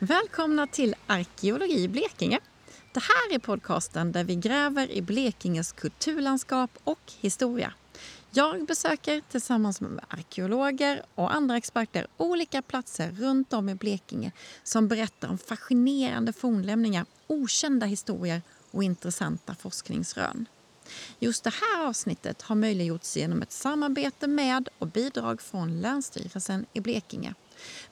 [0.00, 2.40] Välkomna till Arkeologi i Blekinge.
[2.94, 7.72] Det här är podcasten där vi gräver i Blekinges kulturlandskap och historia.
[8.30, 14.32] Jag besöker tillsammans med arkeologer och andra experter olika platser runt om i Blekinge
[14.62, 20.46] som berättar om fascinerande fornlämningar, okända historier och intressanta forskningsrön.
[21.18, 26.80] Just det här avsnittet har möjliggjorts genom ett samarbete med och bidrag från Länsstyrelsen i
[26.80, 27.34] Blekinge.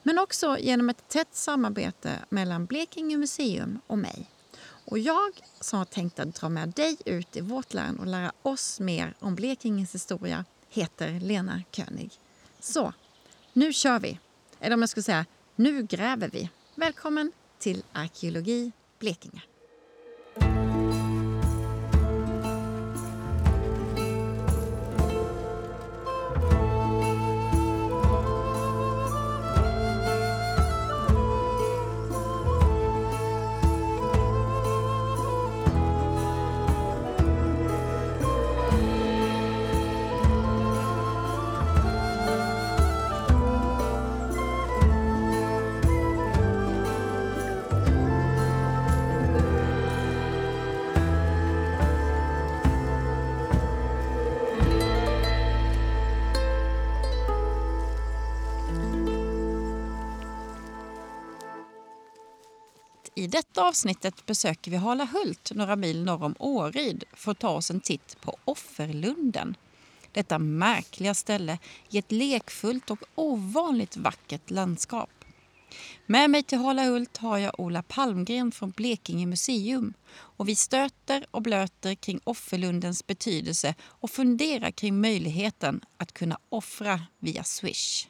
[0.03, 4.29] Men också genom ett tätt samarbete mellan Blekinge museum och mig.
[4.89, 8.31] Och jag som har tänkt att dra med dig ut i vårt län och lära
[8.41, 12.11] oss mer om Blekinges historia heter Lena König.
[12.59, 12.93] Så,
[13.53, 14.19] nu kör vi!
[14.59, 16.49] Eller om jag skulle säga, nu gräver vi.
[16.75, 19.41] Välkommen till Arkeologi Blekinge.
[63.17, 67.71] I detta avsnittet besöker vi Halahult, några mil norr om Åryd för att ta oss
[67.71, 69.55] en titt på Offerlunden.
[70.11, 71.57] Detta märkliga ställe
[71.89, 75.09] i ett lekfullt och ovanligt vackert landskap.
[76.05, 81.41] Med mig till Halahult har jag Ola Palmgren från Blekinge museum och vi stöter och
[81.41, 88.07] blöter kring Offerlundens betydelse och funderar kring möjligheten att kunna offra via Swish.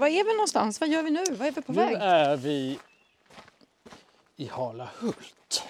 [0.00, 0.80] Var är vi någonstans?
[0.80, 1.24] Vad gör vi nu?
[1.30, 1.96] Vad är vi på nu väg?
[2.00, 2.78] är vi
[4.36, 5.64] i Halahult.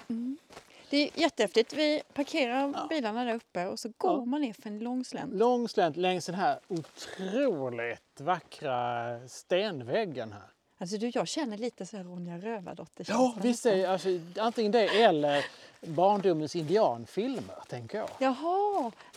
[0.91, 1.73] Det är jättehäftigt.
[1.73, 2.87] Vi parkerar Ja.
[2.91, 4.25] bilarna där uppe och så går Ja.
[4.25, 5.35] man ner för en lång slänt.
[5.35, 10.43] Lång slänt längs den här otroligt vackra stenväggen här.
[10.79, 13.07] Alltså du, jag känner lite så här Ronja Rövardotter.
[13.09, 15.45] Ja, visst är alltså, antingen det eller
[15.81, 18.09] barndomens indianfilmer, tänker jag.
[18.19, 18.35] Jaha,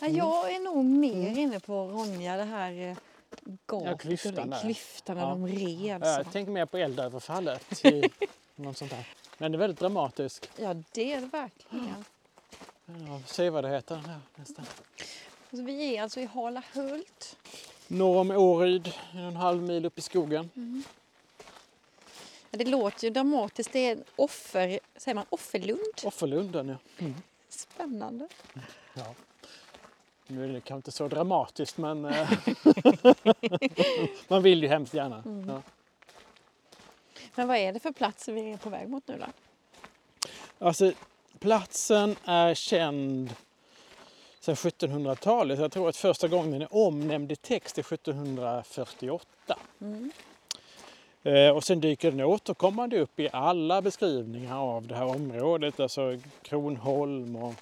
[0.00, 0.16] ja, Mm.
[0.16, 2.96] jag är nog mer inne på Ronja, det här eh,
[3.66, 4.60] gapet Ja, klyftan där.
[4.60, 5.28] klyftan när Ja.
[5.28, 6.02] de red.
[6.04, 6.30] Jag så.
[6.30, 7.84] tänker mer på eldöverfallet.
[7.84, 8.02] i
[8.56, 9.08] något sånt där.
[9.38, 10.50] Men det är väldigt dramatiskt.
[10.56, 12.04] Ja, det är det verkligen.
[12.86, 14.64] Ja, se vad det heter här nästan.
[15.50, 17.36] Alltså, vi är alltså i Halahult.
[17.86, 20.50] Norr om Åryd, en halv mil upp i skogen.
[22.50, 23.72] Ja, det låter ju dramatiskt.
[23.72, 25.80] Det är en offer, säger man offerlund?
[26.04, 26.76] Offerlunden, ja.
[26.98, 27.14] Mm.
[27.48, 28.28] Spännande.
[28.94, 29.14] ja.
[30.26, 32.30] Nu är det kanske inte så dramatiskt men eh,
[34.28, 35.22] man vill ju hemskt gärna.
[35.26, 35.48] Mm.
[35.48, 35.62] Ja.
[37.34, 39.26] Men vad är det för plats vi är på väg mot nu då?
[40.66, 40.92] Alltså,
[41.38, 43.34] platsen är känd
[44.40, 45.58] sedan 1700-talet.
[45.58, 49.58] Jag tror att första gången den är omnämnd i text är 1748.
[49.80, 50.12] Mm.
[51.22, 55.80] Eh, och sen dyker den återkommande upp i alla beskrivningar av det här området.
[55.80, 57.54] Alltså Kronholm och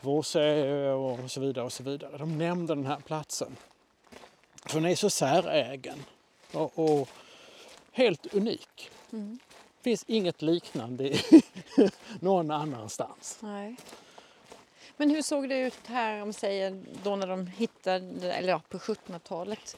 [0.00, 1.64] Vårsö och så vidare.
[1.64, 2.18] och så vidare.
[2.18, 3.56] De nämner den här platsen.
[4.66, 6.04] För den är så särägen
[6.52, 7.08] och, och
[7.92, 8.90] helt unik.
[9.12, 9.38] Mm.
[9.78, 11.20] Det finns inget liknande i
[12.20, 13.38] någon annanstans.
[13.40, 13.76] Nej.
[14.96, 18.78] Men hur såg det ut här om säger då när de hittade, eller ja, på
[18.78, 19.76] 1700-talet?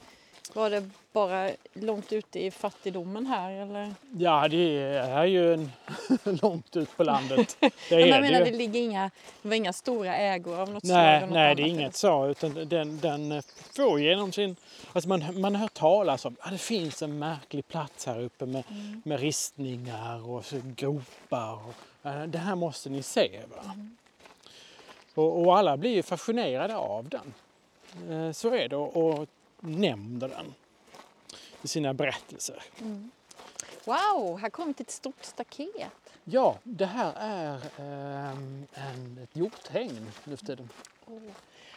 [0.53, 3.93] Var det bara långt ute i fattigdomen här eller?
[4.17, 5.71] Ja, det är ju en
[6.41, 7.57] långt ut på landet.
[7.59, 9.11] Det Men jag menar, det det ligger inga,
[9.41, 10.95] det var inga stora ägor av något slag?
[10.97, 12.27] Nej, något nej, det är inget så.
[12.27, 13.41] Utan den, den
[13.75, 14.55] får genom sin...
[14.93, 18.63] Alltså man, man hört talas om att det finns en märklig plats här uppe med,
[18.69, 19.01] Mm.
[19.05, 20.43] med ristningar och
[20.75, 21.53] gropar.
[21.53, 23.39] Och, eh, det här måste ni se.
[23.55, 23.71] Va?
[23.73, 23.97] Mm.
[25.13, 27.33] Och, och alla blir ju fascinerade av den.
[28.11, 29.27] Eh, Så är det och
[29.65, 30.53] nämner den
[31.61, 32.63] i sina berättelser.
[32.81, 33.11] Mm.
[33.85, 35.91] Wow, här till ett stort staket.
[36.23, 40.69] Ja, det här är ehm, en, ett hjorthägn nu för tiden.
[41.05, 41.21] Oh.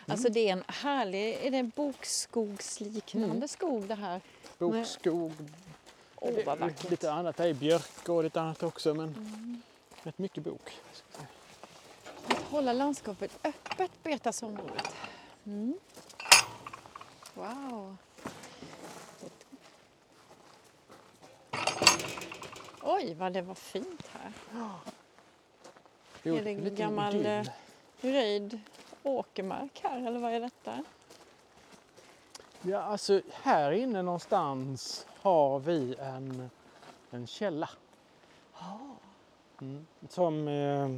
[0.06, 3.48] Alltså det är en härlig, är det en bokskogsliknande Mm.
[3.48, 4.20] skog det här?
[4.58, 5.32] Bokskog,
[6.16, 6.90] Åh det- vad vackert.
[6.90, 7.36] lite annat.
[7.36, 9.62] Det är björk och lite annat också men Mm.
[10.02, 10.70] rätt mycket bok.
[12.26, 14.94] Att hålla landskapet öppet betasområdet.
[15.46, 15.78] Mm.
[17.38, 17.96] Wow.
[22.82, 24.32] Oj, vad det var fint här.
[26.22, 27.44] Jo, Är det gammal, eh,
[28.00, 28.60] Röjd
[29.02, 30.84] åkermark här, eller vad är detta?
[32.62, 36.50] Ja, alltså här inne någonstans har vi en,
[37.10, 37.70] en källa.
[39.60, 39.86] Mm.
[40.08, 40.90] Som eh,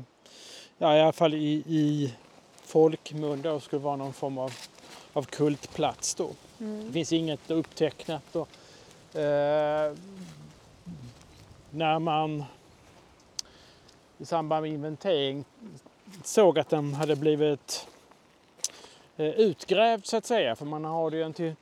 [0.78, 2.14] ja, i alla fall i, i
[2.62, 4.52] folkmun då skulle vara någon form av,
[5.12, 6.30] av kultplats då.
[6.60, 6.86] Mm.
[6.86, 8.36] Det finns inget upptecknat.
[8.36, 8.48] Och,
[9.16, 9.94] eh,
[11.70, 12.44] när man
[14.18, 15.44] i samband med inventering
[16.24, 17.86] såg att den hade blivit
[19.16, 21.54] eh, utgrävd så att säga, för man har ju den till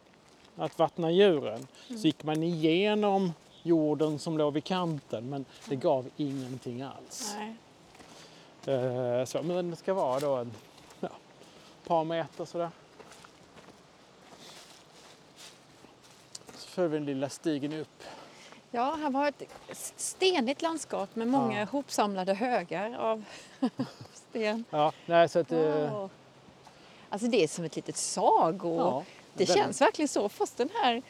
[0.56, 6.10] att vattna djuren, så gick man igenom jorden som låg vid kanten men det gav
[6.16, 7.36] ingenting alls.
[8.66, 10.52] Eh, så, men det ska vara då en
[11.00, 11.08] ja,
[11.86, 12.70] par meter sådär.
[16.86, 18.02] Vi den lilla stigen upp.
[18.70, 19.42] Ja, här var ett
[19.96, 21.64] stenigt landskap med många Ja.
[21.70, 23.24] hopsamlade högar av
[24.14, 24.64] sten.
[24.70, 25.58] Ja, nej, så att, eh,
[25.92, 26.10] Wow.
[27.10, 28.76] Alltså det är som ett litet sago...
[28.78, 29.04] ja,
[29.34, 30.28] det den- känns verkligen så.
[30.28, 31.02] Först den här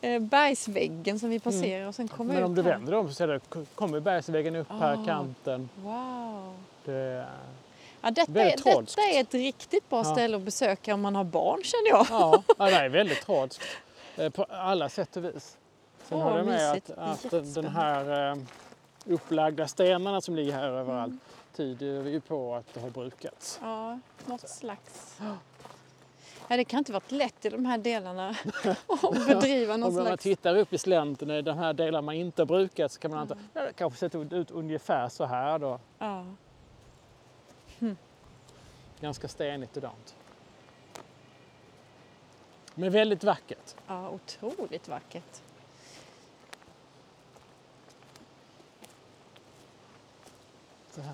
[0.00, 3.40] eh, bergsväggen som vi passerar och sen kommer Men om du vänder om så
[3.74, 5.06] kommer bergsväggen upp här, Ah.
[5.06, 5.68] kanten.
[5.76, 6.54] Wow.
[6.84, 7.26] Det,
[8.04, 10.04] Ja, detta, är, Väldigt detta är ett riktigt bra Ja.
[10.04, 12.06] ställe att besöka om man har barn känner jag.
[12.10, 13.58] ja, ja, det är väldigt eh,
[14.34, 15.58] på alla sätt och vis.
[16.04, 16.90] Sen Åh, håller jag med mysigt.
[16.90, 18.36] att, att den- här eh,
[19.06, 21.76] upplagda stenarna som ligger här överallt Mm.
[21.78, 23.58] tyder ju på att det har brukats.
[23.62, 25.18] Ja, något slags.
[26.48, 28.28] Ja, det kan inte varit lätt i de här delarna
[29.02, 32.42] att bedriva någon Om man tittar upp i slänten i de här delarna man inte
[32.42, 35.80] har brukat så kan man anta ja, det kanske sett ut ungefär så här då.
[35.98, 36.24] Ja.
[39.00, 40.14] Ganska stenigt och dant.
[42.74, 43.74] Men väldigt vackert.
[43.86, 45.42] ja, otroligt vackert.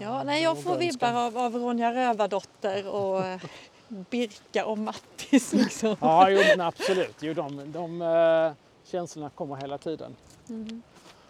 [0.00, 3.40] Ja, nej, jag får vibbar av, av Ronja Rövardotter och eh,
[3.88, 5.96] Birka och Mattis liksom.
[6.00, 7.16] Ja, jo, absolut.
[7.20, 8.52] Jo, de, de eh,
[8.84, 10.16] känslorna kommer hela tiden.
[10.48, 10.82] Mm.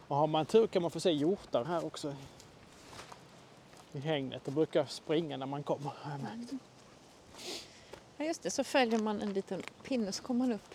[0.09, 2.15] Och har man tur kan man få se hjortar här också.
[3.93, 4.45] I hängnet.
[4.45, 5.91] De brukar springa när man kommer.
[5.97, 6.53] har jag märkt.
[8.19, 10.75] Ja, just det, så följer man en liten pinne så kommer man upp.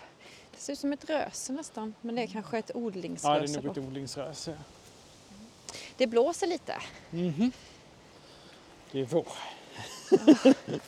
[0.51, 3.43] Det ser ut som ett röse nästan, men det är kanske ett Ja, det odlingsröse.
[3.59, 3.71] är nog då.
[3.81, 4.57] ett odlingsröse.
[5.97, 6.75] det blåser lite.
[7.09, 7.51] Mhm.
[8.91, 9.27] Det är vår.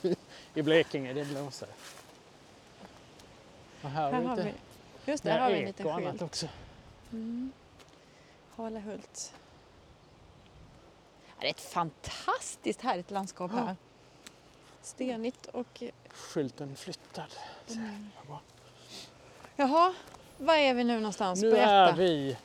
[0.54, 1.68] I Blekinge, det blåser.
[3.82, 4.52] Och här, Här har vi
[5.06, 6.22] just det, här har vi en liten skylt.
[6.22, 6.48] också.
[7.12, 7.52] Mm.
[8.56, 9.32] Halehult.
[11.26, 13.76] Ja, det är ett fantastiskt härligt landskap här.
[14.86, 15.82] Stenigt och...
[16.08, 17.34] Skylten flyttad.
[17.70, 18.08] Mm.
[19.56, 19.94] Jaha,
[20.38, 21.42] var är vi nu någonstans?
[21.42, 21.70] Nu Berätta.
[21.70, 22.36] är vi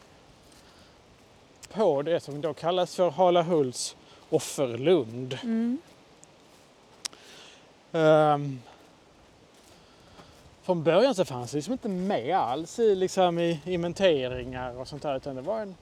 [1.73, 3.95] på det som då kallas för Halahults
[4.29, 5.37] offerlund.
[5.43, 5.81] Mm.
[7.91, 8.61] Um,
[10.61, 15.01] från början så fanns det liksom inte med alls i, liksom, i inventeringar och sånt
[15.01, 15.75] där utan det var en,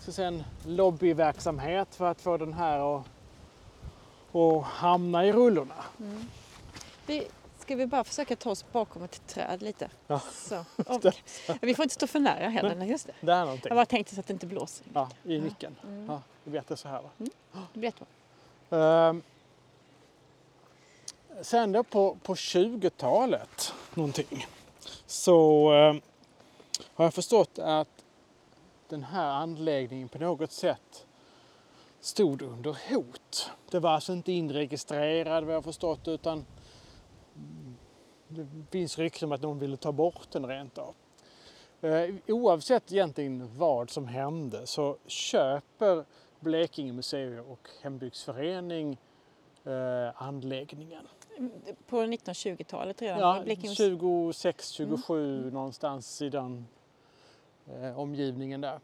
[0.00, 3.06] ska säga, en lobbyverksamhet för att få den här att,
[4.32, 5.84] att hamna i rullorna.
[6.00, 6.24] Mm.
[7.06, 7.26] Vi,
[7.58, 9.90] ska vi bara försöka ta oss bakom ett träd lite?
[10.06, 10.20] Ja.
[10.32, 10.56] Så.
[10.86, 11.04] Och,
[11.60, 12.74] vi får inte stå för nära heller.
[12.74, 13.12] Nej, just det.
[13.20, 13.68] Det är någonting.
[13.68, 14.86] Jag bara tänkte så att det inte blåser.
[14.94, 15.76] Ja, i micken.
[15.84, 16.06] Mm.
[16.08, 17.10] Ja, det blir bättre så här va?
[17.72, 17.92] Det blir.
[18.70, 19.22] Ehm,
[21.42, 24.46] sen då på, på 20-talet någonting
[25.06, 26.00] så ehm,
[26.94, 28.04] har jag förstått att
[28.88, 31.06] den här anläggningen på något sätt
[32.08, 33.50] stod under hot.
[33.70, 36.44] Det var alltså inte inregistrerad vad jag förstått utan
[37.36, 37.76] mm,
[38.28, 40.94] det finns rykten om att någon ville ta bort den rent av.
[41.80, 46.04] Eh, Oavsett egentligen vad som hände så köper
[46.40, 48.98] Blekinge museum och hembygdsförening
[49.64, 51.06] eh, anläggningen.
[51.86, 53.20] På 1920-talet redan?
[53.20, 56.66] Ja, i Blekinge- 26, 27 någonstans i den
[57.66, 58.80] eh, omgivningen där.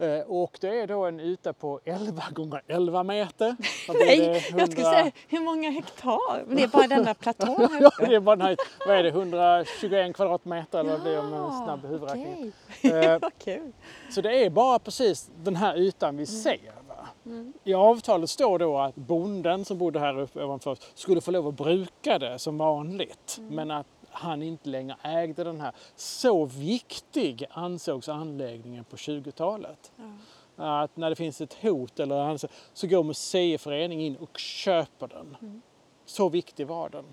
[0.00, 3.56] Eh, och det är då en yta på 11 gånger 11 meter.
[3.88, 4.32] Nej, det?
[4.34, 6.44] jag skulle 100 säga hur många hektar?
[6.46, 8.06] Men det är bara den där platån här Ja, uppe.
[8.06, 11.44] det är bara den här, vad är det, 121 kvadratmeter eller blir det med en
[11.44, 12.52] Ja, snabb huvudräkning.
[12.82, 13.04] okej.
[13.04, 13.72] Eh, Vad kul.
[14.10, 16.72] Så det är bara precis den här ytan vi ser.
[16.88, 16.94] Va?
[17.26, 17.52] Mm.
[17.64, 21.54] I avtalet står då att bonden som bodde här uppe ovanför skulle få lov att
[21.56, 23.36] bruka det som vanligt.
[23.38, 23.54] Mm.
[23.54, 25.72] Men att han inte längre ägde den här.
[25.96, 29.92] Så viktig ansågs anläggningen på 20-talet.
[29.96, 30.82] Ja.
[30.82, 35.36] Att när det finns ett hot eller annat så går museiföreningen in och köper den.
[35.40, 35.62] Mm.
[36.04, 37.04] Så viktig var den.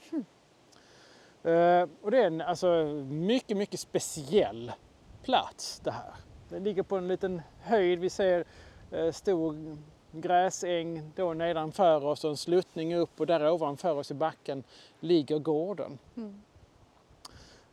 [1.44, 4.72] Eh, och det är en alltså, mycket, mycket speciell
[5.24, 6.14] plats det här.
[6.50, 8.00] Den ligger på en liten höjd.
[8.00, 8.46] Vi ser
[8.92, 9.78] eh, stor
[10.12, 14.64] gräsäng då nedanför oss och en sluttning upp och där ovanför oss i backen
[15.00, 15.98] ligger gården.
[16.18, 16.42] Mm.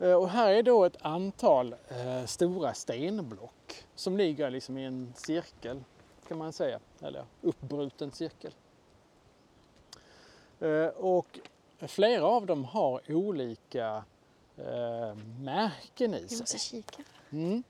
[0.04, 5.12] Eh, Och här är då ett antal eh, stora stenblock som ligger liksom i en
[5.16, 5.84] cirkel
[6.28, 8.54] kan man säga, eller uppbruten cirkel.
[10.61, 11.38] Eh, och
[11.80, 14.04] flera av dem har olika
[14.56, 16.38] eh, märken i sig.
[16.38, 17.02] måste kika.
[17.30, 17.62] Mm.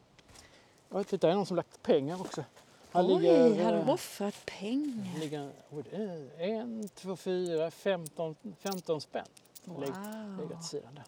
[0.89, 2.45] Och titta, det är någon som lagt pengar också.
[2.93, 5.19] Här Oj, ligger, har eh, de offrat pengar?
[5.19, 5.51] ligger
[5.91, 9.27] är en, två, fyra, femton, femton spänn.
[9.65, 10.49] Wow.
[10.49, 11.05] till sidan där.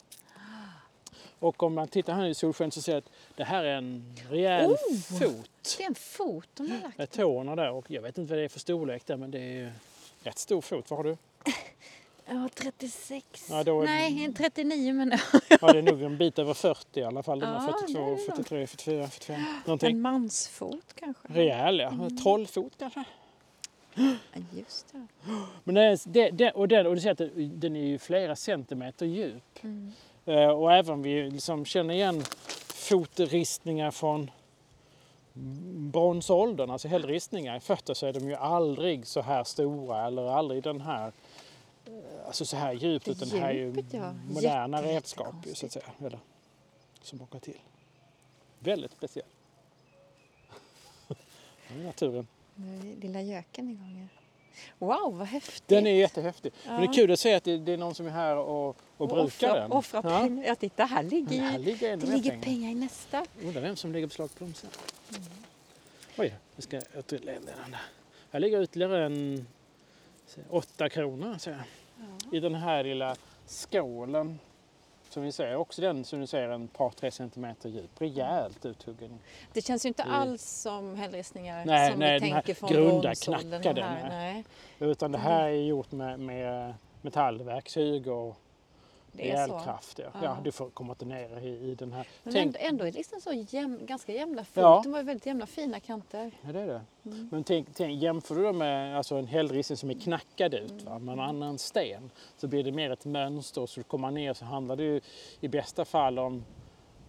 [1.38, 4.14] Och om man tittar här i solsken så ser jag att det här är en
[4.30, 4.76] rejäl Oh!
[5.18, 6.98] fot Det är en fot de har lagt.
[6.98, 9.38] med tårna där och jag vet inte vad det är för storlek där men det
[9.38, 9.72] är
[10.22, 10.90] rätt stor fot.
[10.90, 11.16] Vad har du?
[12.28, 13.24] Ja, 36.
[13.50, 15.18] Ja, då är- Nej, en 39 men
[15.60, 17.40] Ja, det är nog en bit över 40 i alla fall.
[17.40, 18.22] Den Ja, har 42, det är det.
[18.36, 19.90] 43, 44, 45 någonting.
[19.90, 21.28] en mansfot kanske.
[21.28, 21.88] Rejäl ja.
[21.88, 22.16] Mm.
[22.16, 23.04] Trollfot kanske.
[24.56, 25.06] Just det.
[25.64, 27.98] Men det, är- det, det, och, den, och du ser att det- den är ju
[27.98, 29.62] flera centimeter djup.
[29.62, 29.92] Mm.
[30.26, 32.22] Eh, och även vi liksom känner igen
[32.68, 34.30] fotristningar från
[35.92, 40.62] bronsåldern, alltså hällristningar i fötter, så är de ju aldrig så här stora eller aldrig
[40.62, 41.12] den här,
[41.86, 44.12] eh, alltså så här djupt, utan det här är ju ja.
[44.12, 45.86] moderna Jätte- redskap ju, så att säga.
[46.00, 46.18] Eller,
[47.02, 47.60] som åker till.
[48.58, 49.26] Väldigt speciell.
[51.84, 52.26] Naturen.
[52.54, 53.94] Nu är lilla göken igång.
[53.94, 54.25] här.
[54.78, 55.68] Wow, vad häftigt.
[55.68, 56.52] Den är jättehäftig.
[56.66, 56.90] Men det Ja.
[56.90, 59.08] är kul att se att det, det är någon som är här och, och, Och
[59.08, 59.72] brukar offra, den.
[59.72, 60.20] Offra Ja.
[60.20, 60.44] pengar.
[60.46, 62.42] Ja, titta här ligger här ligger Det ligger pengar.
[62.44, 63.26] pengar i nästa.
[63.42, 64.70] Undrar vem som lägger beslag på dem sen.
[65.10, 65.22] Mm.
[66.18, 67.78] Oj, vi ska ytterligare den där.
[68.30, 69.46] Här ligger ytterligare en
[70.50, 71.60] åtta kronor ser jag.
[72.30, 72.36] Ja.
[72.36, 74.38] i den här lilla skålen.
[75.16, 78.00] Som vi ser, också den som du ser en par tre centimeter djup.
[78.00, 79.18] Rejält uthuggen.
[79.52, 83.00] Det känns ju inte alls som hällristningar Nej, som nej, vi den tänker från grunda,
[83.00, 83.62] bronsåldern.
[83.62, 84.08] knackade, här.
[84.08, 84.44] nej.
[84.78, 88.36] Utan det här är gjort med, med metallverktyg och
[89.16, 89.56] det är så.
[89.56, 89.98] elkraft.
[89.98, 90.10] Ja.
[90.22, 90.38] Ja.
[90.44, 92.06] Du får komma inte ner i, i den här.
[92.22, 94.56] Men Tänk- ändå, ändå är det liksom så jäm, ganska jämna fot.
[94.62, 94.80] Ja.
[94.84, 96.30] De har ju väldigt jämna fina kanter.
[96.42, 96.80] Ja, det är det.
[97.06, 97.28] Mm.
[97.32, 100.98] Men tänk, tänk, jämför du då med alltså en hällristning som är knackad ut va,
[100.98, 103.66] med en annan sten så blir det mer ett mönster.
[103.66, 105.00] Så du kommer ner så handlar det ju
[105.40, 106.44] i bästa fall om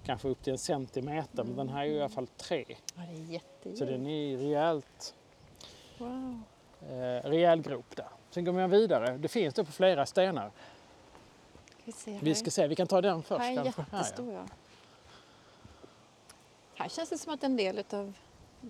[0.06, 1.44] kanske upp till en centimeter.
[1.44, 2.66] Men den här är ju i alla fall tre.
[2.96, 3.78] Ja, det är jättedjupt.
[3.80, 5.16] Så den är rejält,
[5.98, 6.42] Wow.
[6.90, 8.08] eh, rejäl grop där.
[8.30, 9.18] Sen går man vidare.
[9.18, 10.52] Det finns då på flera stenar.
[11.88, 12.20] Vi se.
[12.22, 13.74] Vi ska se, vi kan ta den först här är.
[13.92, 14.46] Här, ja.
[16.76, 18.14] Här känns det som att en del av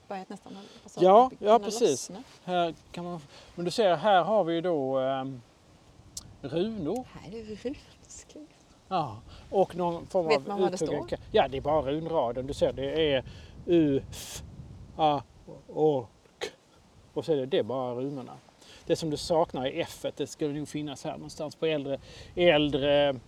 [0.08, 2.10] berget nästan har alltså, Ja, ja, precis.
[2.10, 2.24] lossna.
[2.44, 3.20] Här kan man,
[3.56, 5.42] men du ser, här har vi ju då ehm,
[6.42, 7.08] runor.
[7.12, 8.66] Här är runskrift.
[8.88, 9.22] Ja,
[9.52, 11.08] och någon form Vet av man vad det står?
[11.32, 12.48] Ja, det är bara runraden.
[12.48, 13.26] Du ser, det är
[13.66, 14.44] U, F,
[14.98, 15.22] A,
[15.68, 16.08] O,
[16.40, 16.48] K.
[17.14, 18.38] Och så är det, det är bara runorna.
[18.88, 22.00] Det som du saknar är F, det skulle nog finnas här någonstans på äldre,
[22.36, 23.20] äldre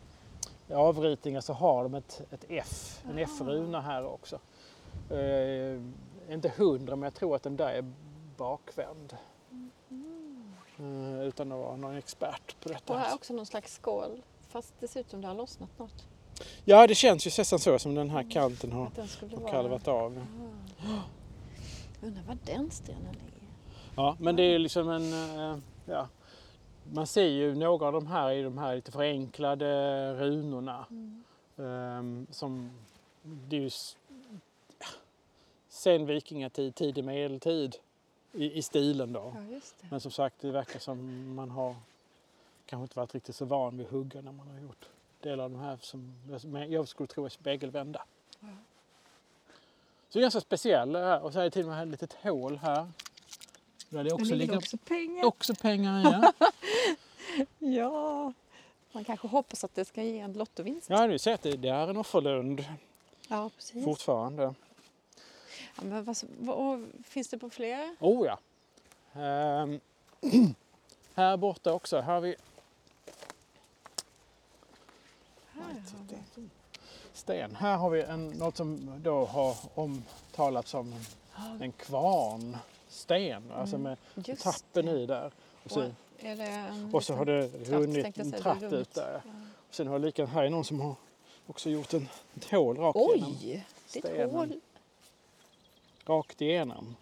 [0.73, 3.19] avritningar så har de ett, ett F, en Aha.
[3.19, 4.39] F-runa här också.
[5.09, 7.93] Eh, inte hundra, men jag tror att den där är
[8.37, 9.15] bakvänd.
[10.79, 12.93] Eh, utan att vara någon expert på detta.
[12.93, 14.21] Och här är också någon slags skål.
[14.49, 16.07] Fast det ser ut som det har lossnat något.
[16.65, 18.91] Ja, det känns ju nästan så som den här kanten har,
[19.41, 20.25] har kalvat av.
[20.79, 20.85] Ah.
[22.01, 23.38] Undrar var den stenen ligger.
[23.95, 25.13] Ja, men det är liksom en...
[25.39, 26.07] eh, Ja,
[26.93, 30.85] man ser ju några av de här i de här lite förenklade runorna.
[30.89, 31.23] Mm.
[31.57, 32.71] ehm, som
[33.23, 33.69] det är ju
[34.79, 34.85] ja,
[35.69, 37.75] sen vikingatid, tidig medeltid
[38.33, 39.33] i, i stilen då.
[39.35, 39.59] Ja.
[39.89, 41.75] Men som sagt, det verkar som man har
[42.65, 44.85] kanske inte varit riktigt så van vid att hugga när man har gjort
[45.21, 46.13] delar av de här som
[46.69, 48.01] jag skulle tro är spegelvända.
[48.39, 48.47] Ja.
[50.09, 50.95] Så det är ganska speciell.
[50.95, 52.87] Och så är det till och med ett litet hål här.
[53.89, 55.25] Där det också ligger också pengar.
[55.25, 56.01] också pengar.
[56.03, 56.33] Ja,
[57.59, 58.33] Ja.
[58.91, 60.89] Man kanske hoppas att det ska ge en lottovinst.
[60.89, 62.65] ja du ser att det, det är en offerlund
[63.27, 63.83] Ja, precis.
[63.85, 64.43] fortfarande.
[65.75, 67.95] Ja, men vad, vad, finns det på fler?
[67.99, 68.39] Oh ja.
[69.21, 69.79] Ehm,
[71.15, 71.99] här borta också.
[71.99, 72.35] Här har vi
[75.51, 76.05] Här har
[76.35, 76.49] vi.
[77.13, 77.55] sten.
[77.55, 82.39] Här har vi en, något som då har omtalats som en, Ja,
[83.07, 83.51] en kvarnsten.
[83.59, 83.83] Alltså Mm,
[84.15, 84.91] med just trappen det.
[84.99, 85.31] i där.
[85.63, 85.89] Och så, Och
[86.19, 88.73] det och så har det trapp, runnit en runt.
[88.73, 89.21] ut där.
[89.25, 89.31] Ja.
[89.69, 90.95] Sen har likadant här är någon som har
[91.47, 93.35] också gjort en, ett hål rakt igenom.
[93.41, 93.65] Oj!
[93.93, 94.29] Det är ett stenen.
[94.35, 94.59] hål.
[96.05, 96.95] Rakt igenom.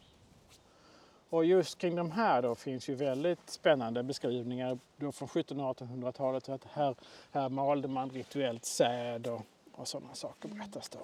[1.29, 5.77] Och just kring de här då finns ju väldigt spännande beskrivningar då från 1700 och
[5.77, 6.49] 1800-talet.
[6.49, 6.95] Att här,
[7.31, 10.99] här malde man rituellt säd och, och sådana saker berättas då.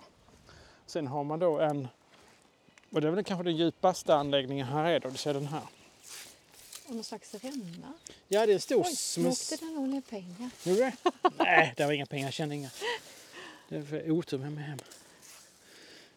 [0.85, 1.87] Sen har man då en,
[2.93, 5.61] och det är väl kanske den djupaste anläggningen här är då, du ser den här.
[6.87, 7.93] Och någon slags ränna.
[8.27, 9.51] Ja, det är en stor Oj, smus...
[9.51, 10.49] åkte det nog ner pengar.
[10.63, 11.11] Gjorde det?
[11.37, 12.69] Nej, det var inga pengar, jag kände inga.
[13.69, 14.79] Det är för otur med mig hem.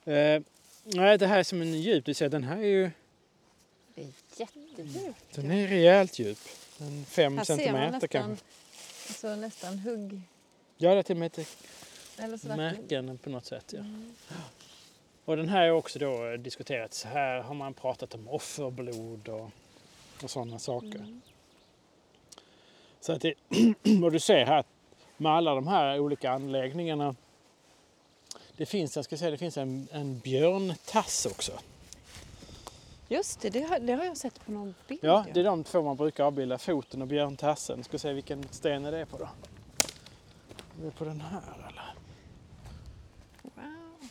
[0.05, 0.43] Eh,
[0.85, 2.05] nej, det här är som en djup.
[2.05, 2.91] Du ser, den här är ju
[3.95, 5.35] Det är jättedjupt.
[5.35, 6.39] den är rejält djup.
[6.79, 8.45] En fem Här ser man centimeter nästan, kanske.
[9.09, 10.21] alltså nästan hugg...
[10.77, 13.65] Ja, det är till och med ett märken på något sätt.
[13.69, 13.79] Ja.
[13.79, 14.15] Mm.
[15.27, 17.05] Och den här är också då diskuterats.
[17.05, 19.51] Här har man pratat om offerblod och,
[20.23, 20.99] och sådana saker.
[20.99, 21.21] Mm.
[23.01, 23.35] Så att det,
[24.05, 24.65] och du ser här
[25.17, 27.15] med alla de här olika anläggningarna.
[28.57, 31.53] Det finns, jag ska säga, det finns en, en björntass också.
[33.09, 35.01] Just det, det har, det har jag sett på någon bild.
[35.03, 37.85] Ja, det är de två man brukar avbilda, foten och björntassen.
[37.85, 39.29] Ska se vilken sten är det på då?
[40.81, 41.95] Är det på den här eller?
[43.43, 44.09] Wow.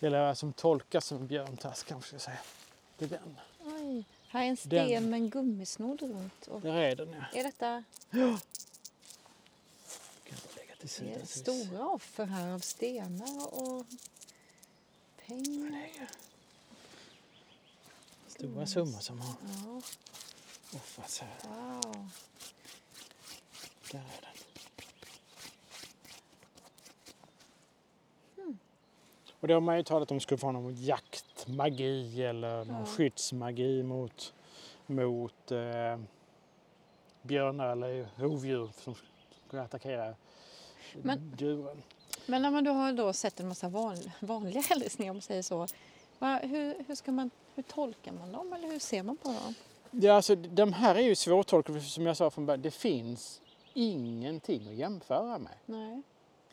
[0.00, 2.40] Eller som tolkas som björntass kanske jag ska säga.
[2.98, 3.38] Det är den.
[3.64, 4.04] Oj.
[4.28, 5.10] Här är en sten Den.
[5.10, 6.46] med en gummisnodd runt.
[6.46, 7.38] Och Där är den ja.
[7.38, 8.28] är detta Kan jag
[10.56, 11.12] lägga till det sidan.
[11.12, 11.40] är vi ser.
[11.66, 13.86] stora offer här av stenar och
[15.26, 16.08] pengar?
[18.28, 19.34] Stora summor som har
[19.64, 19.82] Ja,
[20.76, 21.30] offrats här.
[21.48, 22.10] wow.
[23.92, 24.33] Där är den.
[29.44, 32.86] Och då har man ju talat om det skulle vara någon jaktmagi eller någon Ja.
[32.86, 34.32] skyddsmagi mot,
[34.86, 35.98] mot eh,
[37.22, 38.94] björnar eller rovdjur som
[39.46, 40.14] skulle attackera
[41.02, 41.82] Men- djuren.
[42.26, 45.42] Men när man då har då sett en massa van, vanliga hälsningar om man säger
[45.42, 45.66] så.
[46.18, 49.54] Va, hur, hur, ska man, hur tolkar man dem eller hur ser man på dem?
[49.90, 52.62] Ja, alltså, de här är ju svårtolkade för som jag sa från början.
[52.62, 53.40] Det finns
[53.74, 55.52] ingenting att jämföra med.
[55.66, 56.02] Nej.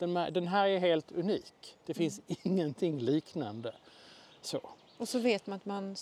[0.02, 1.76] Den, här- den här är helt unik.
[1.86, 2.36] Det finns Mm.
[2.42, 3.74] ingenting liknande.
[4.40, 4.60] Så.
[4.98, 5.96] Och så vet man att man,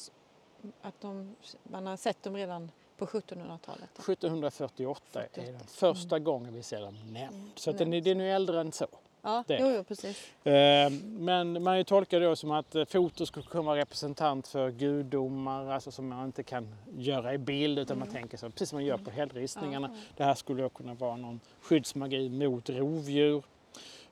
[0.82, 3.90] att de, man har sett dem redan på 1700-talet.
[3.98, 5.52] 1748 är 48.
[5.52, 7.34] den första gången vi ser dem nämnd.
[7.36, 8.86] Mm, Så att den, är- den är äldre än så.
[9.22, 9.58] Ja, Det.
[9.60, 10.46] jo, jo, precis.
[10.46, 15.66] Eh, Men man tolkar det som att eh, foto skulle kunna vara representant för gudomar,
[15.70, 18.84] alltså som man inte kan göra i bild utan man tänker så, precis som man
[18.84, 19.86] gör på hällristningarna.
[19.86, 19.98] Mm.
[19.98, 20.12] Ja.
[20.16, 23.42] Det här skulle då kunna vara någon skyddsmagi mot rovdjur.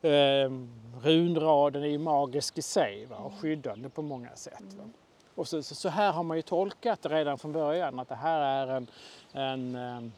[0.02, 0.50] Eh,
[1.02, 3.16] runraden är ju magisk i sig va?
[3.16, 4.74] och skyddande på många sätt.
[4.78, 4.84] Va?
[5.34, 8.76] Och så, så, här har man ju tolkat redan från början att det här är
[8.76, 8.90] en,
[9.32, 10.10] en, eh,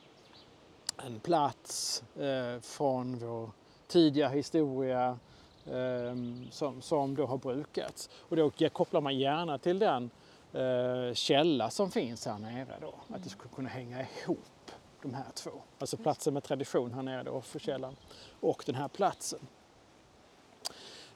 [1.07, 3.51] en plats eh, från vår
[3.87, 5.19] tidiga historia
[5.66, 6.14] eh,
[6.51, 8.11] som, som då har brukats.
[8.29, 10.11] Och då kopplar man gärna till den
[10.53, 12.95] eh, källa som finns här nere då.
[13.14, 14.71] Att det skulle kunna hänga ihop
[15.03, 15.51] de här två.
[15.79, 17.97] Alltså platsen med tradition här nere då, offerkällan
[18.40, 19.40] och den här platsen.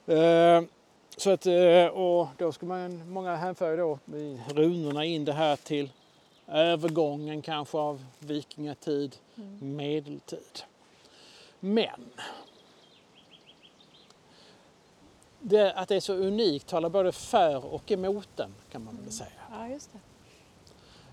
[0.07, 0.63] Eh,
[1.17, 5.55] så att, eh, och då ska man, många hänför då i runorna in det här
[5.55, 5.89] till
[6.47, 9.15] övergången kanske av vikingatid,
[9.61, 10.63] medeltid.
[11.59, 12.09] Men
[15.39, 19.11] det, att det är så unikt talar både för och emot den kan man väl
[19.11, 19.29] säga.
[19.51, 19.99] Ja, just det.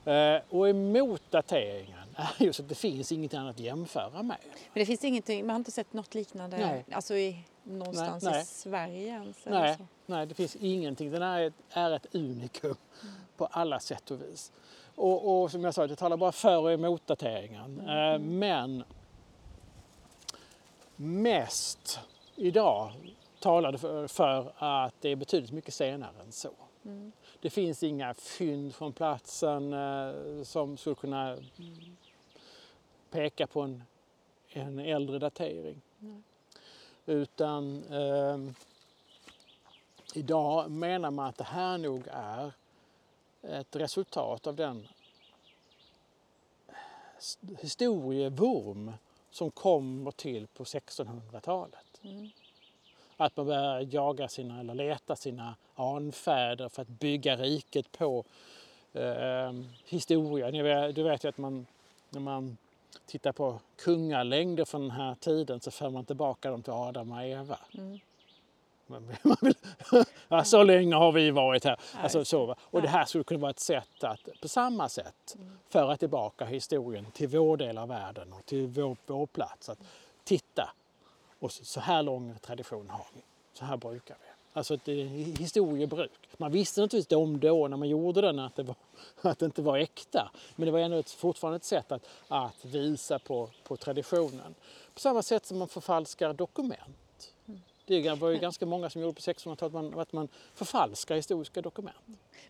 [0.05, 4.37] Eh, och emot dateringen är just att det finns inget annat att jämföra med.
[4.42, 6.85] Men det finns ingenting, man har inte sett något liknande Nej.
[6.92, 8.42] alltså i, någonstans Nej, nej.
[8.42, 9.46] i Sverige ens?
[9.46, 9.87] Nej, så?
[10.07, 11.11] nej, det finns ingenting.
[11.11, 12.77] Den är ett, är ett unikum
[13.37, 14.53] på alla sätt och vis.
[14.94, 17.81] Och, och som jag sa, det talar bara för och emot dateringen.
[17.81, 18.85] Eh, men
[20.96, 22.01] mest
[22.37, 22.92] idag
[23.40, 26.51] talar det för, för att det är betydligt mycket senare än så.
[26.85, 27.12] Mm.
[27.40, 31.37] Det finns inga fynd från platsen eh, som skulle kunna
[33.11, 33.83] peka på en,
[34.48, 35.81] en äldre datering.
[35.98, 36.22] Nej.
[37.07, 38.55] Utan ehm,
[40.15, 42.53] idag menar man att det här nog är
[43.43, 44.88] ett resultat av den
[47.61, 48.93] historievurm
[49.31, 52.01] som kommer till på 1600-talet.
[52.03, 52.29] Mm.
[53.17, 58.25] Att man börjar jaga sina, eller leta sina anfäder för att bygga riket på
[58.93, 59.53] eh,
[59.85, 60.51] historia.
[60.93, 61.67] Du vet ju att man,
[62.11, 62.57] när man
[63.07, 67.24] tittar på kungalängder från den här tiden så för man tillbaka dem till Adam och
[67.24, 67.59] Eva.
[67.78, 67.98] Mm.
[70.28, 71.81] Ja, så länge har vi varit här.
[72.02, 72.57] Alltså, så?
[72.61, 75.59] Och det här skulle kunna vara ett sätt att på samma sätt Mm.
[75.68, 79.68] föra tillbaka historien till vår del av världen och till vår, vår plats.
[79.68, 79.78] Att
[80.24, 80.70] titta,
[81.38, 83.22] och så, så här lång tradition har vi.
[83.52, 84.32] Så här brukar vi.
[84.53, 86.11] Alltså ett eh, historiebruk.
[86.37, 88.77] Man visste naturligtvis om då när man gjorde den att det, var,
[89.23, 90.31] att det inte var äkta.
[90.57, 94.55] Men det var ändå ett, fortfarande ett sätt att, att visa på, på traditionen.
[94.95, 97.33] På samma sätt som man förfalskar dokument.
[97.87, 101.62] Det var ju ganska många som gjorde på 1600-talet att man, att man förfalskar historiska
[101.62, 101.97] dokument.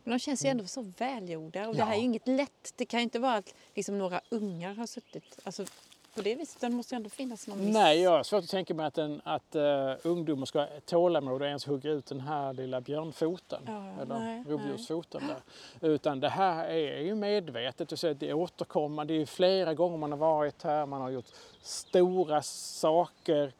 [0.04, 1.84] Men de känns ju ändå så välgjorda och det Ja.
[1.84, 2.72] här är ju inget lätt.
[2.76, 5.38] Det kan ju inte vara att liksom några ungar har suttit.
[5.44, 5.64] Alltså,
[6.14, 6.60] på det viset.
[6.60, 7.74] Den måste ju ändå finnas någon viss...
[7.74, 9.62] Nej, jag har svårt att tänka mig att, en, att uh,
[10.02, 15.22] ungdomar ska ha tålamod och ens hugga ut den här lilla björnfoten Ja, eller rovdjursfoten
[15.26, 15.42] där.
[15.88, 19.14] Utan det här är ju medvetet, och så att det är återkommande.
[19.14, 21.28] Det är flera gånger man har varit här, man har gjort
[21.62, 23.52] stora saker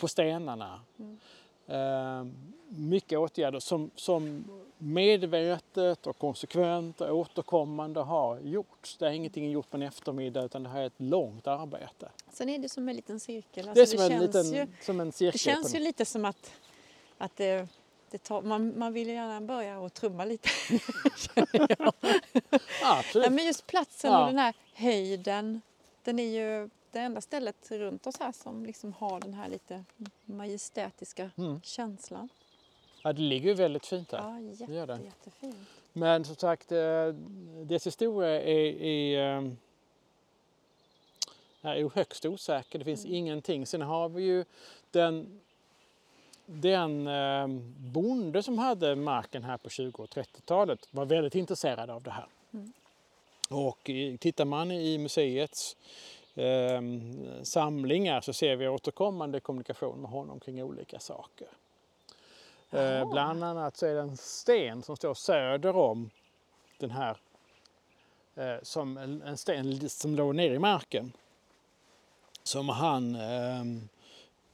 [0.00, 0.80] på stenarna.
[0.98, 1.06] Eh,
[2.68, 4.44] mycket åtgärder som, som
[4.78, 8.96] medvetet och konsekvent och återkommande har gjorts.
[8.96, 12.08] Det är ingenting gjort på en eftermiddag utan det här är ett långt arbete.
[12.32, 13.66] Sen är det som en liten cirkel.
[13.66, 15.32] Det är Alltså, som, en, känns liten, ju, som en cirkel.
[15.32, 16.52] det känns ju lite som att,
[17.18, 17.68] att det,
[18.10, 20.48] det tar, man, man vill ju gärna börja och trumma lite.
[21.34, 21.92] känner jag.
[22.82, 23.26] Ja, absolut.
[23.26, 24.20] Nej, men just platsen Ja.
[24.20, 25.60] och den här höjden.
[26.04, 29.84] Den är ju det enda stället runt oss här som liksom har den här lite
[30.24, 31.60] majestätiska Mm.
[31.62, 32.28] känslan.
[33.02, 34.18] Ja, det ligger ju väldigt fint där.
[34.18, 35.00] Ja, jätte, gör det.
[35.04, 35.66] jättefin.
[35.92, 37.06] Men som sagt, eh,
[37.64, 39.50] dess historia är, är, eh,
[41.62, 42.78] är ju högst osäker.
[42.78, 43.16] Det finns Mm.
[43.16, 43.66] ingenting.
[43.66, 44.44] Sen har vi ju
[44.90, 45.40] den,
[46.46, 47.46] den eh,
[47.92, 52.26] bonde som hade marken här på 20 och 30-talet var väldigt intresserad av det här.
[52.52, 52.72] Mm.
[53.50, 55.76] Och i- tittar man i museets
[56.38, 56.82] eh,
[57.42, 61.48] samlingar så ser vi återkommande kommunikation med honom kring olika saker.
[62.70, 66.10] Eh, bland annat så är det en sten som står söder om
[66.78, 67.16] den här,
[68.34, 71.12] eh, som en, en sten som låg ner i marken.
[72.42, 73.88] Som han ehm,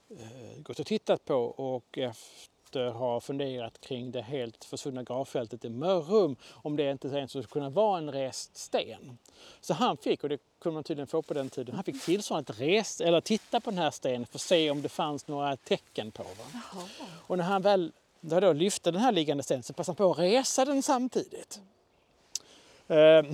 [0.09, 5.69] eh, gått och tittat på och efter har funderat kring det helt försvunna gravfältet i
[5.69, 9.17] Mörrum om det inte ens skulle kunna vara en rest sten.
[9.61, 12.49] Så han fick, och det kunde man tydligen få på den tiden, han fick tillstånd
[12.49, 15.57] att res, eller titta på den här stenen för att se om det fanns några
[15.57, 16.61] tecken på den.
[17.27, 20.19] Och när han väl då lyfte den här liggande stenen så passade han på att
[20.19, 21.59] resa den samtidigt.
[22.87, 23.25] Ehm,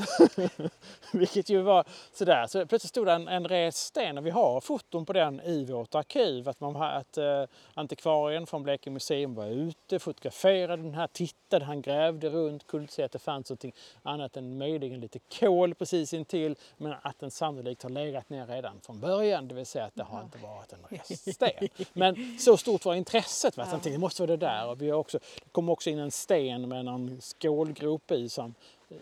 [1.14, 2.48] Vilket ju var sådär.
[2.48, 5.66] Så plötsligt stod det en, en rest sten och vi har foton på den i
[5.66, 6.50] vårt arkiv.
[6.50, 11.82] Att, man, att eh, antikvarien från Blekinge museum var ute, fotograferade den här, tittade, han
[11.82, 16.14] grävde runt, kunde inte se att det fanns någonting annat än möjligen lite kol precis
[16.14, 16.56] intill.
[16.78, 20.04] Men att den sannolikt har legat ner redan från början, det vill säga att det
[20.04, 21.70] har inte varit en rest sten.
[21.94, 23.58] Men så stort var intresset.
[23.58, 23.64] Va?
[23.64, 24.68] Så jag tänkte, det måste vara det där.
[24.68, 28.54] Och vi har också, det kom också in en sten med någon skålgrop i som,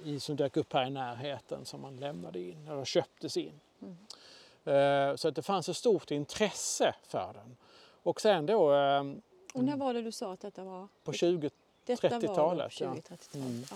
[0.03, 3.59] i som dök upp här i närheten som man lämnade in, eller köptes in.
[4.65, 7.57] Eh, Så att det fanns ett stort intresse för den.
[8.03, 9.03] Och sen då eh,
[9.53, 10.87] Och när var det du sa att detta var?
[11.03, 11.49] på 20
[11.85, 12.87] Detta var 30-talet, ja.
[12.93, 13.35] 20-30-talet.
[13.35, 13.63] Mm.
[13.71, 13.75] Ja.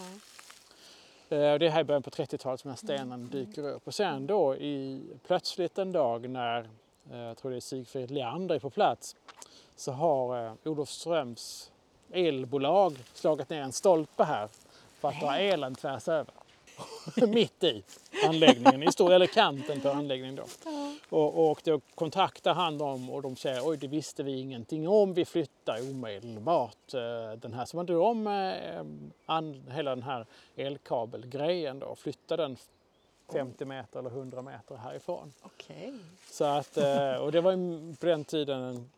[1.37, 3.87] Eh, Det är här i början på 30-talet som den här stenen dyker upp.
[3.87, 6.69] Och sen då i, plötsligt en dag när
[7.11, 9.15] eh, jag tror det är Sigfrid Leander är på plats
[9.75, 11.71] så har Olofströms
[12.11, 14.49] elbolag slagit ner en stolpe här
[15.03, 16.33] för att dra elen tvärs över.
[17.27, 17.83] Mitt i
[18.27, 20.43] anläggningen, i stor, eller kanten på anläggningen då.
[21.09, 25.13] Och, och då kontaktar han dem och de säger oj det visste vi ingenting om,
[25.13, 27.65] vi flyttar omedelbart eh, den här.
[27.65, 28.85] Så man drog om eh,
[29.25, 32.57] an, hela den här elkabelgrejen då och flyttade den
[33.33, 35.33] 50 meter eller 100 meter härifrån.
[35.41, 35.93] Okej.
[36.31, 37.53] Så att, eh, och det var
[37.95, 38.89] på den tiden en-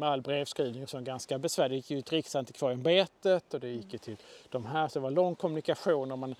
[0.00, 1.70] med all brevskrivning och så ganska besvärligt.
[1.70, 4.16] Det gick ju till Riksantikvarieämbetet och det gick ju till
[4.48, 6.12] de här, så det var lång kommunikation.
[6.12, 6.34] Om man,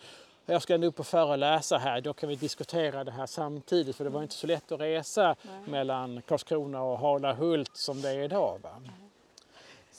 [0.46, 4.04] jag ska ändå upp och föreläsa här, då kan vi diskutera det här samtidigt för
[4.04, 8.58] det var inte så lätt att resa mellan Karlskrona och Halahult som det är idag.
[8.62, 8.82] Va?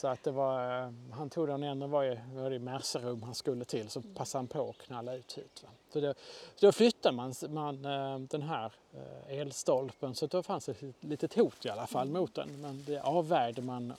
[0.01, 3.23] Så att det var, eh, han tog den ändå, var ju, var det i Merserum
[3.23, 5.63] han skulle till, så passade han på att knalla ut hit.
[5.63, 5.69] Va?
[5.93, 6.13] Så, det,
[6.55, 10.95] så då flyttade man, man eh, den här eh, elstolpen så då fanns det ett
[10.99, 12.61] litet hot i alla fall mot den.
[12.61, 13.93] Men det avvärjde man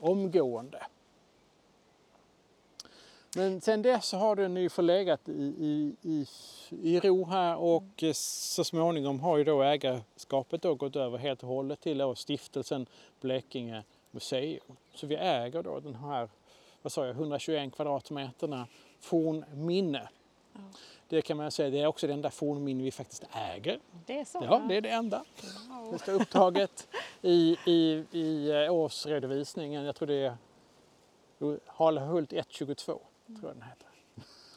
[0.00, 0.82] omgående.
[3.36, 6.26] Men sen dess har den ju förlegat i, i, i,
[6.70, 11.42] i ro här och eh, så småningom har ju då ägarskapet då gått över helt
[11.42, 12.86] och hållet till då stiftelsen
[13.20, 14.76] Blekinge museum.
[14.94, 16.28] Så vi äger då den här,
[16.82, 18.66] vad sa jag, 121 kvadratmeterna
[19.00, 20.08] fornminne.
[20.52, 20.60] Ja.
[21.08, 23.78] Det kan man säga, det är också det enda fornminne vi faktiskt äger.
[24.06, 24.40] Det är så?
[24.44, 25.24] Ja, det är det enda.
[25.68, 25.92] Wow.
[25.92, 26.88] Det står upptaget
[27.22, 29.84] i, i, i eh, årsredovisningen.
[29.84, 30.36] Jag tror det är
[31.66, 33.86] Halahult 122, tror jag den heter.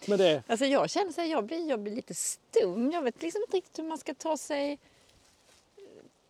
[0.08, 2.92] Men det, Alltså jag känner så här, jag blir, jag blir lite stum.
[2.92, 4.80] Jag vet liksom inte riktigt hur man ska ta sig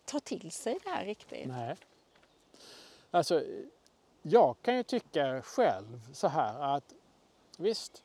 [0.04, 1.46] ta till sig det här riktigt.
[1.46, 1.76] nej.
[3.10, 3.42] Alltså,
[4.22, 6.94] jag kan ju tycka själv så här att
[7.58, 8.02] visst,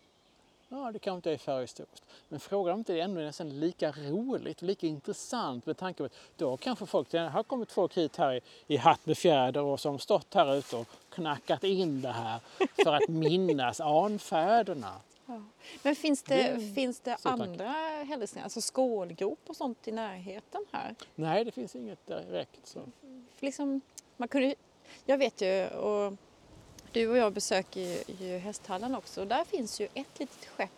[0.70, 2.06] ja det kanske inte är förhistoriskt.
[2.30, 5.98] Men frågan om inte det är ändå nästan lika roligt och lika intressant med tanke
[5.98, 9.18] på att då kanske folk, det har kommit folk hit här i, i hatt med
[9.18, 12.40] fjäder och som stått här ute och knackat in det här
[12.84, 14.94] för att minnas anfäderna.
[15.26, 15.42] Ja.
[15.84, 17.70] Men finns det, är finns det andra
[18.08, 20.96] hälsningar, alltså skålgrop och sånt i närheten här?
[21.16, 22.68] Nej, det finns inget direkt.
[22.68, 22.80] Så.
[23.40, 23.82] Liksom,
[24.18, 24.56] man kunde,
[25.06, 26.14] jag vet ju, och
[26.92, 30.70] du och jag besöker ju, ju hästhallen också, och där finns ju ett litet skepp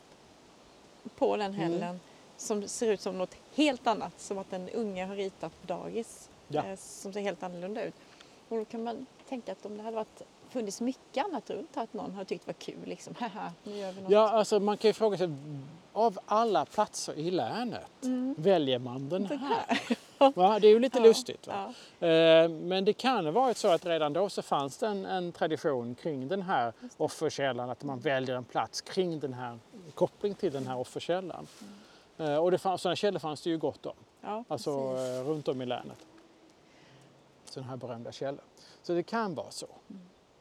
[1.17, 1.99] på den hällen
[2.37, 6.29] som ser ut som något helt annat, som att en unge har ritat på dagis,
[6.47, 6.63] Ja.
[6.65, 7.93] eh, som ser helt annorlunda ut.
[8.49, 11.83] Och då kan man tänka att om det hade varit, funnits mycket annat runt här,
[11.83, 14.11] att någon hade tyckt var kul, liksom, haha, nu gör vi något.
[14.11, 15.29] Ja, alltså man kan ju fråga sig,
[15.93, 18.35] av alla platser i länet, Mm.
[18.37, 19.79] väljer man den Den här?
[20.35, 20.59] Va?
[20.59, 21.47] Det är ju lite Ja, lustigt.
[21.47, 21.73] Va?
[21.99, 22.07] Ja.
[22.07, 25.31] Eh, Men det kan ha varit så att redan då så fanns det en, en
[25.31, 29.59] tradition kring den här offerkällan, att man väljer en plats kring den här,
[29.93, 31.47] koppling till den här offerkällan.
[32.17, 35.47] Eh, Och det fanns, sådana källor fanns det ju gott om, Ja, alltså eh, runt
[35.47, 36.05] om i länet.
[37.45, 38.43] Sådana här berömda källor.
[38.83, 39.67] Så det kan vara så.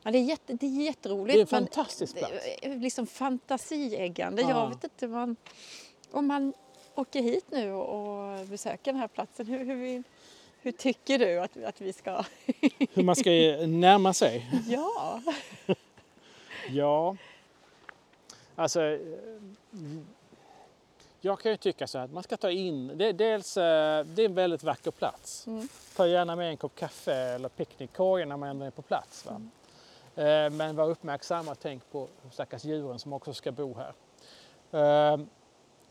[0.02, 1.34] Ja, det, är jätte, det är jätteroligt.
[1.34, 2.32] Det är en fantastisk plats.
[2.62, 4.42] det liksom fantasieggande.
[4.42, 4.48] Ja.
[4.48, 5.36] Jag vet inte man,
[6.10, 6.52] om man
[6.94, 9.46] åker hit nu och besöker den här platsen.
[9.46, 10.02] Hur, hur,
[10.60, 12.24] hur tycker du att, att vi ska...
[12.94, 13.30] Hur man ska
[13.66, 14.50] närma sig.
[14.68, 15.22] ja,
[16.68, 17.16] Ja,
[18.54, 18.98] alltså eh,
[21.20, 24.22] jag kan ju tycka så här att man ska ta in, det, dels, eh, det
[24.22, 25.46] är en väldigt vacker plats.
[25.46, 25.68] Mm.
[25.96, 29.26] Ta gärna med en kopp kaffe eller picknickkorg när man ändå är på plats.
[29.26, 29.40] Va?
[30.22, 33.92] Eh, Men var uppmärksam och tänk på stackars djuren som också ska bo här.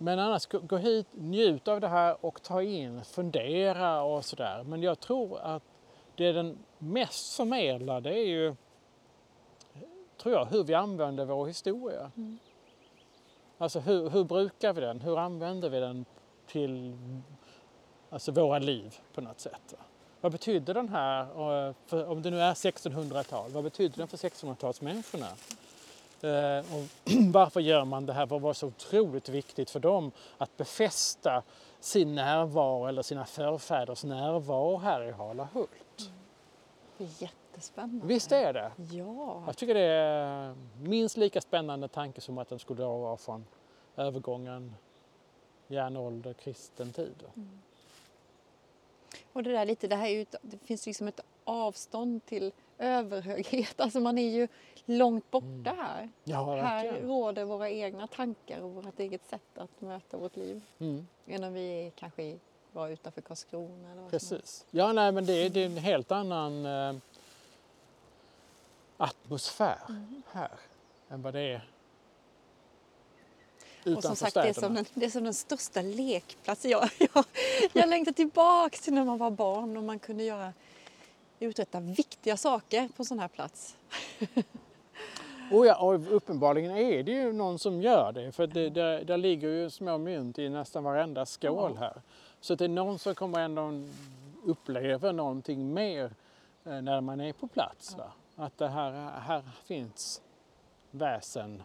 [0.02, 4.64] Men annars, gå- gå hit, njut av det här och ta in, fundera och sådär.
[4.64, 5.64] Men jag tror att
[6.16, 8.56] det är den mest förmedlade är ju
[10.18, 12.12] tror jag, hur vi använder vår historia.
[12.18, 12.40] Mm.
[13.58, 15.02] Alltså hur, hur brukar vi den?
[15.02, 16.06] Hur använder vi den
[16.48, 16.98] till
[18.10, 19.74] alltså våra liv på något sätt?
[19.78, 19.78] va?
[20.22, 21.22] Vad betyder den här,
[21.68, 25.28] eh, för, om det nu är 1600-tal, vad betyder den för 1600-talsmänniskorna?
[26.24, 28.26] Eh, och varför gör man det här?
[28.26, 31.44] Vad var så otroligt viktigt för dem att befästa
[31.80, 36.12] sin närvaro eller sina förfäders närvaro här i Halahult?
[36.98, 38.08] är jättespännande.
[38.08, 38.72] Visst är det?
[38.92, 43.46] Ja, Jag tycker det är minst lika spännande tanke som att den skulle vara från
[43.98, 44.76] övergången
[45.68, 47.24] järnålder, kristen tid.
[49.34, 53.80] och det där lite, det här ett- det finns liksom ett avstånd till överhöghet.
[53.80, 54.48] Alltså man är ju
[54.86, 56.10] långt borta här.
[56.24, 60.62] Ja, Här råder våra egna tankar och vårt eget sätt att möta vårt liv.
[60.80, 62.38] Mm, Innan vi kanske
[62.72, 64.66] var utanför Karlskrona eller precis.
[64.72, 66.96] Ja, nej, men det är, det är en helt annan eh,
[68.98, 70.22] atmosfär Mm.
[70.32, 70.52] här
[71.10, 71.68] än vad det är
[73.96, 76.72] Och som sagt, det är, som den, det är som den största lekplatsen.
[76.72, 77.26] Jag, jag,
[77.74, 80.54] jag längtar tillbaka till när man var barn och man kunde göra,
[81.42, 83.76] uträtta viktiga saker på sån här plats.
[85.52, 88.32] Och ja, och uppenbarligen är det ju någon som gör det.
[88.32, 92.02] För det, där, där ligger ju små mynt i nästan varenda skål här.
[92.42, 93.84] Så det är någon som kommer ändå
[94.44, 96.12] uppleva någonting mer
[96.64, 97.98] eh, när man är på plats.
[97.98, 98.12] Va?
[98.36, 100.22] Att det här, här finns
[100.92, 101.64] väsen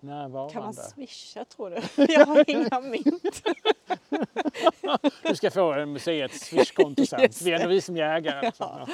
[0.00, 0.52] närvarande.
[0.52, 2.04] Kan man swisha tror du?
[2.12, 3.42] Jag har inga mynt.
[5.22, 7.20] Du ska få en museets swishkonto sen.
[7.20, 8.46] Just Det är ändå vi som jägare.
[8.46, 8.86] Liksom.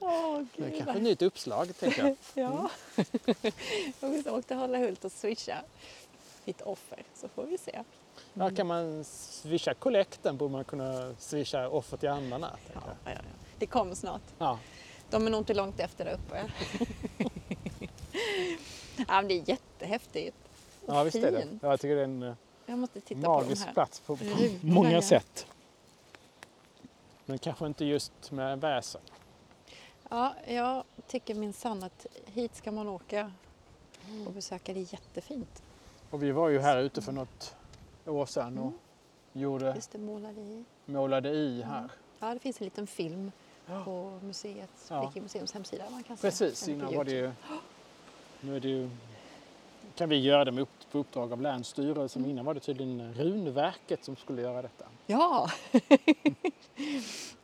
[0.00, 0.44] Ja.
[0.56, 2.16] Det är kanske ett nytt uppslag, tänker jag.
[2.34, 2.70] Ja.
[4.00, 5.62] Jag måste åka till Hållahult och swisha
[6.44, 7.82] mitt offer så får vi se.
[8.34, 12.56] Ja, kan man swisha kollekten borde man kunna swisha offer till andarna.
[12.74, 13.20] Ja, ja, ja.
[13.58, 14.22] Det kommer snart.
[14.38, 14.58] Ja.
[15.10, 16.50] De är nog inte långt efter där uppe.
[18.96, 20.36] Ja, men det är jättehäftigt.
[20.86, 21.46] Och Ja, visst är det.
[21.62, 22.34] Ja, Jag tycker det är en eh,
[22.66, 23.72] Jag måste titta på magisk här.
[23.72, 24.24] plats på, på
[24.62, 25.02] många ja.
[25.02, 25.46] sätt.
[27.26, 29.00] Men kanske inte just med väsen.
[30.08, 33.32] Ja, jag tycker minsann att hit ska man åka
[34.26, 34.72] och besöka.
[34.74, 35.62] Det är jättefint.
[36.10, 37.54] Och vi var ju här ute för något
[38.06, 38.72] år sedan och
[39.32, 40.64] gjorde, Just det, målade i.
[40.86, 41.90] målade i här.
[42.18, 43.32] Ja, det finns en liten film
[43.84, 45.00] på museets, Ja.
[45.00, 45.90] Blekinge museums hemsida.
[45.90, 47.32] Man kan se Precis, på innan var det ju...
[48.40, 48.90] Nu är det ju
[49.94, 52.22] kan vi göra det med upp, på uppdrag av Länsstyrelsen.
[52.22, 52.30] Mm.
[52.30, 54.84] Innan var det tydligen Runverket som skulle göra detta.
[55.06, 55.50] Ja!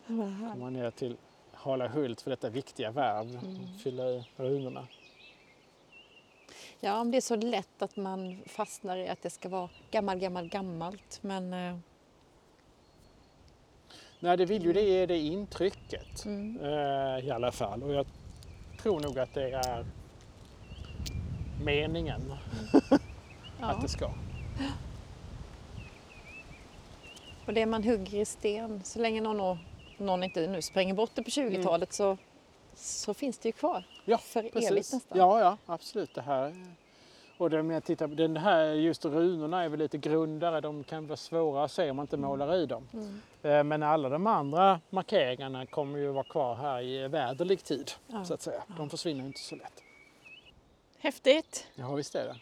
[0.06, 0.52] Härligt.
[0.52, 1.16] Komma ner till
[1.52, 3.30] Halahult för detta viktiga värv.
[3.44, 3.78] Mm.
[3.78, 4.86] Fylla i runorna.
[6.80, 10.18] Ja, men det är så lätt att man fastnar i att det ska vara gammal,
[10.18, 11.18] gammal, gammalt.
[11.22, 11.76] Men eh,
[14.20, 17.82] Nej, det vill ju det ge det intrycket mm, eh, i alla fall.
[17.82, 18.06] Och jag
[18.82, 19.86] tror nog att det är
[21.64, 22.32] meningen
[22.90, 23.00] att
[23.60, 23.78] ja.
[23.82, 24.10] det ska.
[27.46, 29.58] Och det man hugger i sten, så länge någon,
[29.98, 32.16] någon inte nu spränger bort det på 20-talet så,
[32.74, 33.84] så finns det ju kvar.
[34.04, 34.70] Ja, För precis.
[34.70, 35.18] evigt nästan.
[35.18, 36.14] Ja, ja, absolut.
[36.14, 36.54] Det här.
[37.38, 40.60] Och det, jag tittar den här, just runorna är väl lite grundare.
[40.60, 42.88] De kan vara svåra att se om man inte målar i dem.
[42.92, 43.20] Mm.
[43.42, 47.90] Eh, Men alla de andra markeringarna kommer ju vara kvar här i väderlig tid.
[48.06, 48.24] Ja.
[48.24, 48.62] Så att säga.
[48.76, 49.82] De försvinner inte så lätt.
[50.98, 51.66] Häftigt!
[51.74, 52.36] Ja, visst är det.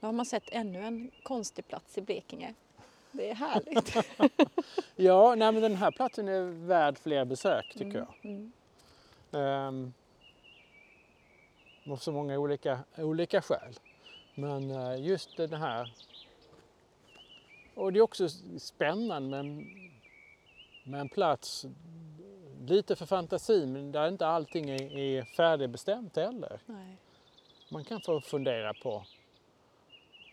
[0.00, 2.54] Då har man sett ännu en konstig plats i Blekinge.
[3.12, 3.96] Det är härligt.
[4.96, 8.14] Ja, nej, men den här platsen är värd fler besök tycker jag.
[8.22, 8.52] Mm.
[9.32, 9.92] Ehm,
[11.86, 13.78] av så många olika, olika skäl.
[14.34, 15.94] Men eh, just den här.
[17.74, 18.28] Och det är också
[18.58, 19.66] spännande med,
[20.84, 21.66] med en plats
[22.66, 26.60] lite för fantasin men där inte allting är, är färdigbestämt heller.
[26.66, 26.96] Nej.
[27.70, 29.04] Man kan få fundera på,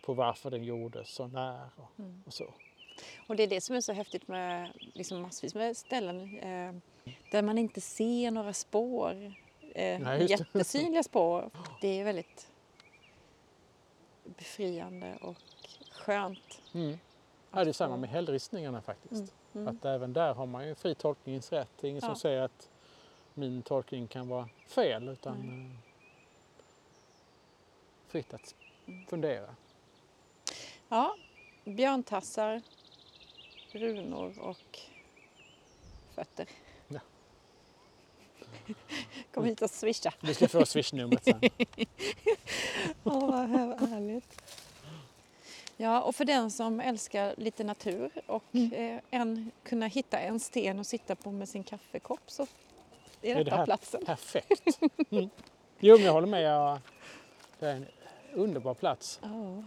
[0.05, 2.23] på varför den gjordes och när och, Mm.
[2.25, 2.53] och så.
[3.27, 6.75] Och det är det som är så häftigt med liksom massvis med ställen eh,
[7.31, 9.33] där man inte ser några spår.
[9.75, 11.49] Eh, Nej, jättesynliga spår.
[11.81, 12.51] Det är väldigt
[14.23, 15.35] befriande och
[15.91, 16.61] skönt.
[16.73, 16.97] Mm.
[17.51, 19.33] Ja, det är samma med hällristningarna faktiskt.
[19.53, 19.67] Mm.
[19.67, 19.77] Mm.
[19.77, 21.69] Att även där har man ju fri tolkningsrätt.
[21.81, 22.07] Det är ingen Ja.
[22.07, 22.69] som säger att
[23.33, 25.77] min tolkning kan vara fel utan Nej.
[28.07, 28.55] Fritt att
[29.09, 29.55] fundera.
[30.89, 31.15] Ja,
[31.65, 32.61] björntassar,
[33.71, 34.79] runor och
[36.15, 36.47] fötter.
[36.87, 36.99] Ja.
[39.33, 40.13] Kom hit och swisha.
[40.21, 41.41] Du ska få swishnumret sen.
[43.03, 44.41] Åh, vad här- härligt.
[45.77, 48.73] Ja, och för den som älskar lite natur och Mm.
[48.73, 52.47] eh, en, kunna hitta en sten och sitta på med sin kaffekopp så
[53.21, 54.05] är Är detta det här- platsen.
[54.05, 54.79] Perfekt.
[55.09, 55.29] Mm.
[55.79, 56.41] Jo, men jag håller med.
[56.43, 56.79] Jag,
[57.59, 57.85] det är en
[58.37, 59.19] underbar plats.
[59.21, 59.63] Ja.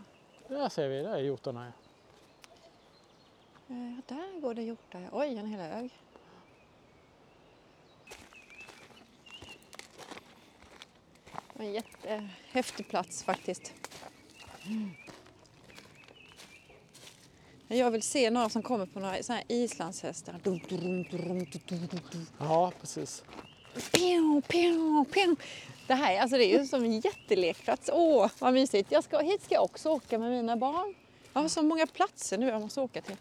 [0.49, 1.73] Där ser vi, där är hjortarna.
[3.69, 5.09] Eh, där går det hjortar.
[5.13, 5.91] Oj, en hel hög.
[11.55, 13.73] En jättehäftig plats faktiskt.
[17.69, 20.41] Jag vill se några som kommer på några såna här islandshästar.
[22.39, 23.25] Ja, precis.
[23.93, 25.37] Pew, pew, pew.
[25.91, 27.91] Det här alltså det är ju som en jättelekplats.
[27.93, 28.93] Åh, vad mysigt.
[28.93, 30.95] Jag ska, hit ska jag också åka med mina barn.
[31.33, 33.17] Jag har så många platser nu jag måste åka till.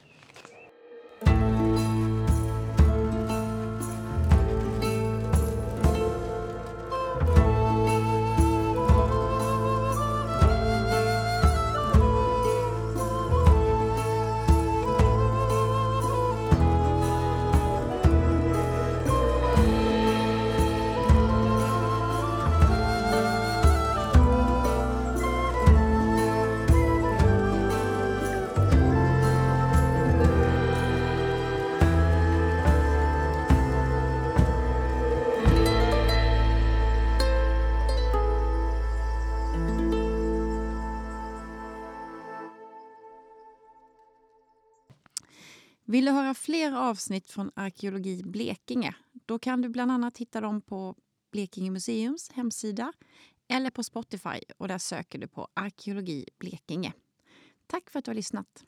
[45.90, 48.96] Vill du höra fler avsnitt från Arkeologi Blekinge?
[49.26, 50.96] Då kan du bland annat hitta dem på
[51.32, 52.94] Blekinge museums hemsida
[53.48, 56.94] eller på Spotify och där söker du på Arkeologi Blekinge.
[57.68, 58.66] Tack för att du har lyssnat.